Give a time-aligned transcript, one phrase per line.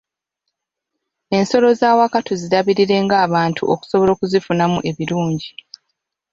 [1.37, 5.51] Ensolo z'awaka tuzirabirire ng'abantu okusobola okuzifunamu ebirungi.